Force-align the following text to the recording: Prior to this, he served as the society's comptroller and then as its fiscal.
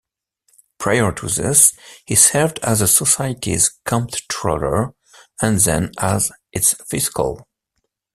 Prior 0.79 1.11
to 1.11 1.27
this, 1.27 1.77
he 2.07 2.15
served 2.15 2.57
as 2.63 2.79
the 2.79 2.87
society's 2.87 3.69
comptroller 3.85 4.95
and 5.39 5.59
then 5.59 5.91
as 5.99 6.31
its 6.51 6.73
fiscal. 6.89 7.47